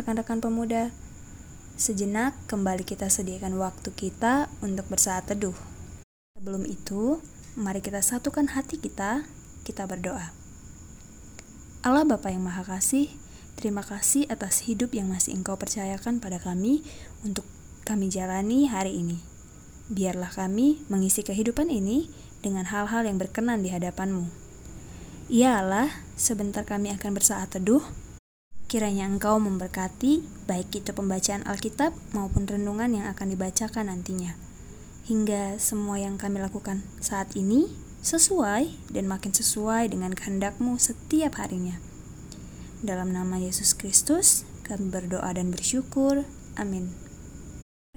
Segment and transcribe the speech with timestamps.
[0.00, 0.88] rekan-rekan pemuda.
[1.76, 5.52] Sejenak kembali kita sediakan waktu kita untuk bersaat teduh.
[6.40, 7.20] Sebelum itu,
[7.52, 9.28] mari kita satukan hati kita,
[9.60, 10.32] kita berdoa.
[11.84, 13.12] Allah Bapa yang Maha Kasih,
[13.60, 16.80] terima kasih atas hidup yang masih Engkau percayakan pada kami
[17.20, 17.44] untuk
[17.84, 19.20] kami jalani hari ini.
[19.92, 22.08] Biarlah kami mengisi kehidupan ini
[22.40, 24.32] dengan hal-hal yang berkenan di hadapan-Mu.
[25.28, 27.84] Ya Allah, sebentar kami akan bersaat teduh,
[28.70, 34.38] Kiranya Engkau memberkati baik itu pembacaan Alkitab maupun renungan yang akan dibacakan nantinya.
[35.10, 37.66] Hingga semua yang kami lakukan saat ini
[37.98, 41.82] sesuai dan makin sesuai dengan kehendakmu setiap harinya.
[42.78, 46.22] Dalam nama Yesus Kristus, kami berdoa dan bersyukur.
[46.54, 46.94] Amin.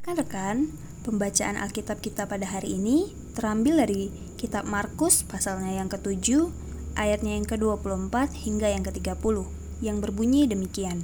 [0.02, 0.74] Rekan-rekan,
[1.06, 4.10] pembacaan Alkitab kita pada hari ini terambil dari
[4.42, 6.50] kitab Markus pasalnya yang ke-7,
[6.98, 11.04] ayatnya yang ke-24 hingga yang ke-30 yang berbunyi demikian.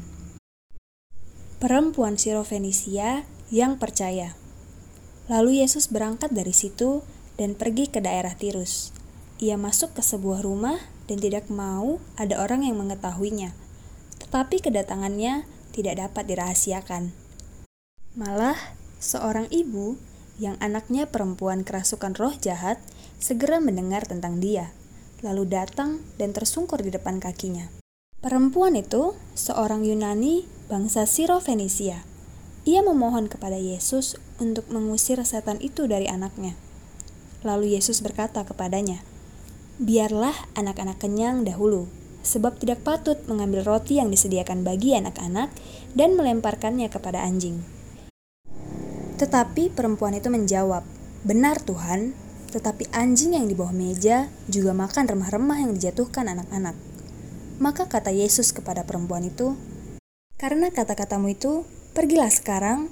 [1.59, 4.39] Perempuan Sirofenisia yang percaya.
[5.27, 7.03] Lalu Yesus berangkat dari situ
[7.35, 8.95] dan pergi ke daerah Tirus.
[9.43, 10.79] Ia masuk ke sebuah rumah
[11.11, 13.51] dan tidak mau ada orang yang mengetahuinya.
[14.23, 15.43] Tetapi kedatangannya
[15.75, 17.11] tidak dapat dirahasiakan.
[18.15, 18.57] Malah,
[19.03, 19.99] seorang ibu
[20.39, 22.79] yang anaknya perempuan kerasukan roh jahat
[23.19, 24.71] segera mendengar tentang dia,
[25.19, 27.78] lalu datang dan tersungkur di depan kakinya.
[28.19, 32.03] Perempuan itu seorang Yunani bangsa Siro-Fenisia.
[32.67, 36.59] Ia memohon kepada Yesus untuk mengusir setan itu dari anaknya.
[37.47, 38.99] Lalu Yesus berkata kepadanya,
[39.79, 41.87] "Biarlah anak-anak kenyang dahulu,
[42.19, 45.47] sebab tidak patut mengambil roti yang disediakan bagi anak-anak
[45.95, 47.63] dan melemparkannya kepada anjing."
[49.15, 50.83] Tetapi perempuan itu menjawab,
[51.23, 52.11] "Benar, Tuhan,
[52.51, 56.88] tetapi anjing yang di bawah meja juga makan remah-remah yang dijatuhkan anak-anak."
[57.59, 59.59] Maka kata Yesus kepada perempuan itu,
[60.39, 62.87] "Karena kata-katamu itu, pergilah sekarang,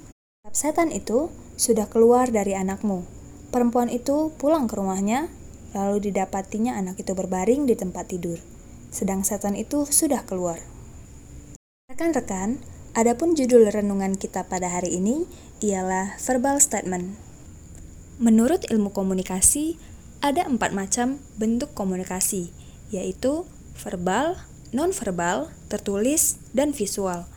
[0.52, 3.08] setan itu sudah keluar dari anakmu."
[3.48, 5.32] Perempuan itu pulang ke rumahnya,
[5.72, 8.36] lalu didapatinya anak itu berbaring di tempat tidur,
[8.92, 10.60] sedang setan itu sudah keluar.
[11.88, 12.60] Rekan-rekan,
[12.92, 15.24] adapun judul renungan kita pada hari ini
[15.64, 17.16] ialah verbal statement.
[18.20, 19.80] Menurut ilmu komunikasi,
[20.20, 22.52] ada empat macam bentuk komunikasi,
[22.92, 23.48] yaitu
[23.78, 24.36] verbal,
[24.70, 27.28] nonverbal, tertulis, dan visual.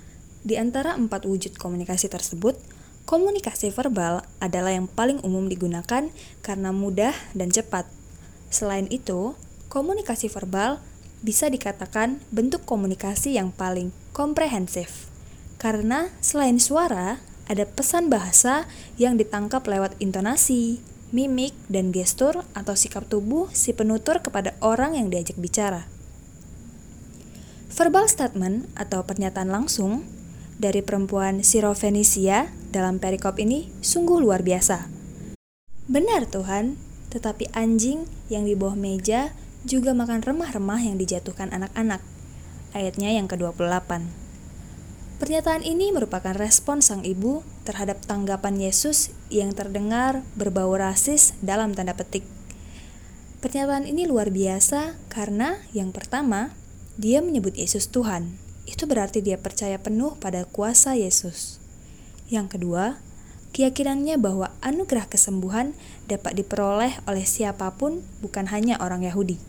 [0.41, 2.57] Di antara empat wujud komunikasi tersebut,
[3.05, 6.09] komunikasi verbal adalah yang paling umum digunakan
[6.41, 7.85] karena mudah dan cepat.
[8.49, 9.37] Selain itu,
[9.69, 10.81] komunikasi verbal
[11.21, 15.07] bisa dikatakan bentuk komunikasi yang paling komprehensif.
[15.61, 18.65] Karena selain suara, ada pesan bahasa
[18.97, 20.81] yang ditangkap lewat intonasi,
[21.13, 25.85] mimik, dan gestur atau sikap tubuh si penutur kepada orang yang diajak bicara.
[27.71, 30.03] Verbal statement atau pernyataan langsung
[30.59, 34.91] dari perempuan Sirofenisia dalam perikop ini sungguh luar biasa.
[35.87, 36.75] Benar Tuhan,
[37.15, 39.31] tetapi anjing yang di bawah meja
[39.63, 42.03] juga makan remah-remah yang dijatuhkan anak-anak.
[42.75, 44.03] Ayatnya yang ke-28.
[45.23, 51.95] Pernyataan ini merupakan respon sang ibu terhadap tanggapan Yesus yang terdengar berbau rasis dalam tanda
[51.95, 52.27] petik.
[53.39, 56.53] Pernyataan ini luar biasa karena yang pertama,
[57.01, 58.37] dia menyebut Yesus Tuhan.
[58.69, 61.57] Itu berarti dia percaya penuh pada kuasa Yesus.
[62.29, 63.01] Yang kedua,
[63.57, 65.73] keyakinannya bahwa anugerah kesembuhan
[66.05, 69.41] dapat diperoleh oleh siapa pun, bukan hanya orang Yahudi.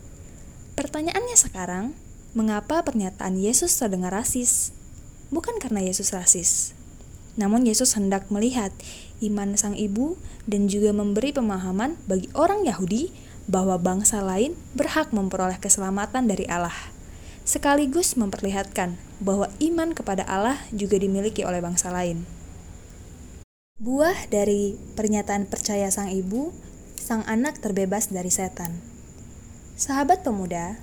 [0.73, 1.85] Pertanyaannya sekarang,
[2.33, 4.73] mengapa pernyataan Yesus terdengar rasis?
[5.29, 6.73] Bukan karena Yesus rasis,
[7.37, 8.73] namun Yesus hendak melihat
[9.21, 10.17] iman sang ibu
[10.49, 13.13] dan juga memberi pemahaman bagi orang Yahudi
[13.45, 16.73] bahwa bangsa lain berhak memperoleh keselamatan dari Allah
[17.43, 22.23] sekaligus memperlihatkan bahwa iman kepada Allah juga dimiliki oleh bangsa lain.
[23.83, 26.55] Buah dari pernyataan percaya sang ibu,
[26.95, 28.79] sang anak terbebas dari setan.
[29.75, 30.79] Sahabat pemuda,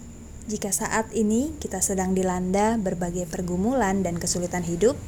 [0.51, 4.99] jika saat ini kita sedang dilanda berbagai pergumulan dan kesulitan hidup,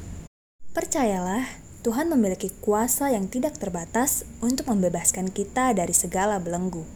[0.73, 1.45] percayalah
[1.83, 6.87] Tuhan memiliki kuasa yang tidak terbatas untuk membebaskan kita dari segala belenggu.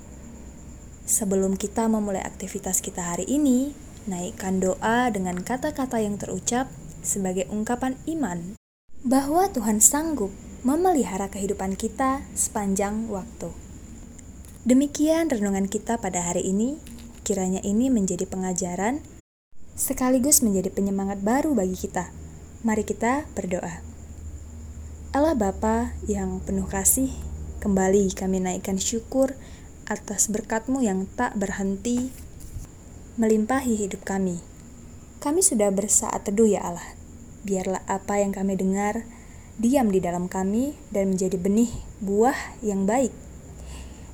[1.04, 3.74] Sebelum kita memulai aktivitas kita hari ini,
[4.06, 6.70] Naikkan doa dengan kata-kata yang terucap
[7.02, 8.54] sebagai ungkapan iman
[9.02, 10.30] bahwa Tuhan sanggup
[10.62, 13.50] memelihara kehidupan kita sepanjang waktu.
[14.62, 16.78] Demikian renungan kita pada hari ini.
[17.26, 19.02] Kiranya ini menjadi pengajaran
[19.74, 22.14] sekaligus menjadi penyemangat baru bagi kita.
[22.62, 23.82] Mari kita berdoa.
[25.10, 27.10] Allah Bapa yang penuh kasih,
[27.58, 29.34] kembali kami naikkan syukur
[29.86, 32.10] atas berkatmu yang tak berhenti
[33.16, 34.44] melimpahi hidup kami.
[35.24, 36.84] Kami sudah bersaat teduh ya Allah.
[37.46, 39.06] biarlah apa yang kami dengar
[39.56, 41.72] diam di dalam kami dan menjadi benih
[42.04, 43.14] buah yang baik.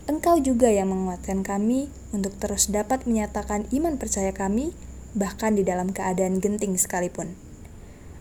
[0.07, 4.77] Engkau juga yang menguatkan kami untuk terus dapat menyatakan iman percaya kami,
[5.17, 7.35] bahkan di dalam keadaan genting sekalipun.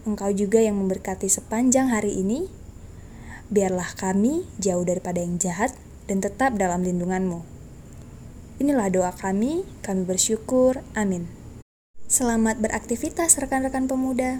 [0.07, 2.49] Engkau juga yang memberkati sepanjang hari ini.
[3.51, 5.75] Biarlah kami jauh daripada yang jahat
[6.07, 7.50] dan tetap dalam lindunganmu.
[8.61, 10.85] Inilah doa kami, kami bersyukur.
[10.93, 11.25] Amin.
[12.05, 14.37] Selamat beraktivitas rekan-rekan pemuda.